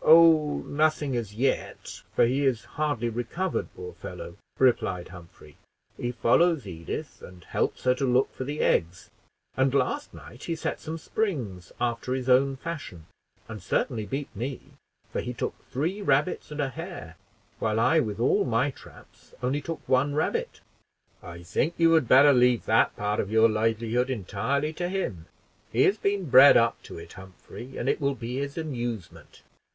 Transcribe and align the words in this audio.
"Oh, 0.00 0.60
nothing 0.66 1.14
as 1.14 1.34
yet, 1.34 2.00
for 2.16 2.24
he 2.24 2.46
is 2.46 2.64
hardly 2.80 3.10
recovered, 3.10 3.68
poor 3.74 3.92
fellow," 3.92 4.38
replied 4.58 5.08
Humphrey. 5.08 5.58
"He 5.98 6.10
follows 6.10 6.66
Edith, 6.66 7.20
and 7.20 7.44
helps 7.44 7.84
her 7.84 7.94
to 7.96 8.06
look 8.06 8.32
for 8.32 8.44
the 8.44 8.60
eggs; 8.60 9.10
and 9.58 9.74
last 9.74 10.14
night 10.14 10.44
he 10.44 10.56
set 10.56 10.80
some 10.80 10.96
springes 10.96 11.70
after 11.78 12.14
his 12.14 12.30
own 12.30 12.56
fashion, 12.56 13.04
and 13.46 13.62
certainly 13.62 14.06
beat 14.06 14.34
me, 14.34 14.62
for 15.12 15.20
he 15.20 15.34
took 15.34 15.54
three 15.68 16.00
rabbits 16.00 16.50
and 16.50 16.60
a 16.62 16.70
hare, 16.70 17.16
while 17.58 17.78
I, 17.78 18.00
with 18.00 18.18
all 18.18 18.46
my 18.46 18.70
traps, 18.70 19.34
only 19.42 19.60
took 19.60 19.86
one 19.86 20.14
rabbit." 20.14 20.62
"I 21.22 21.42
think 21.42 21.74
you 21.76 21.92
had 21.92 22.08
better 22.08 22.32
leave 22.32 22.64
that 22.64 22.96
part 22.96 23.20
of 23.20 23.30
your 23.30 23.50
livelihood 23.50 24.08
entirely 24.08 24.72
to 24.72 24.88
him; 24.88 25.26
he 25.70 25.82
has 25.82 25.98
been 25.98 26.30
bred 26.30 26.56
up 26.56 26.82
to 26.84 26.98
it, 26.98 27.12
Humphrey, 27.12 27.76
and 27.76 27.86
it 27.90 28.00
will 28.00 28.14
be 28.14 28.38
his 28.38 28.56
amusement. 28.56 29.42